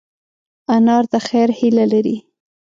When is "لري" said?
1.93-2.17